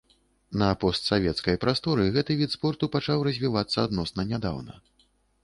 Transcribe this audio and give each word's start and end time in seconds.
На 0.61 0.69
постсавецкай 0.83 1.59
прасторы 1.65 2.07
гэты 2.15 2.39
від 2.41 2.57
спорту 2.57 2.91
пачаў 2.97 3.17
развівацца 3.29 3.77
адносна 3.91 4.21
нядаўна. 4.33 4.73